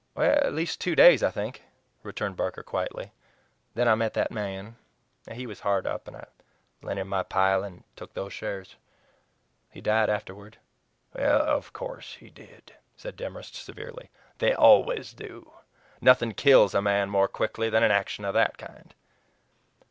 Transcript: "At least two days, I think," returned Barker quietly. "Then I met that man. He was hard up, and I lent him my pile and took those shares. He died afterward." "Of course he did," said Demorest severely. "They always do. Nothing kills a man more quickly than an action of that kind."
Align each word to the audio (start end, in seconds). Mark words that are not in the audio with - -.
"At 0.17 0.53
least 0.55 0.81
two 0.81 0.95
days, 0.95 1.21
I 1.21 1.29
think," 1.29 1.63
returned 2.01 2.35
Barker 2.35 2.63
quietly. 2.63 3.11
"Then 3.75 3.87
I 3.87 3.93
met 3.93 4.15
that 4.15 4.31
man. 4.31 4.77
He 5.31 5.45
was 5.45 5.59
hard 5.59 5.85
up, 5.85 6.07
and 6.07 6.17
I 6.17 6.25
lent 6.81 6.97
him 6.97 7.07
my 7.07 7.21
pile 7.21 7.63
and 7.63 7.83
took 7.95 8.15
those 8.15 8.33
shares. 8.33 8.77
He 9.69 9.79
died 9.79 10.09
afterward." 10.09 10.57
"Of 11.13 11.71
course 11.73 12.15
he 12.15 12.31
did," 12.31 12.73
said 12.97 13.15
Demorest 13.15 13.53
severely. 13.53 14.09
"They 14.39 14.53
always 14.55 15.13
do. 15.13 15.51
Nothing 16.01 16.33
kills 16.33 16.73
a 16.73 16.81
man 16.81 17.11
more 17.11 17.27
quickly 17.27 17.69
than 17.69 17.83
an 17.83 17.91
action 17.91 18.25
of 18.25 18.33
that 18.33 18.57
kind." 18.57 18.95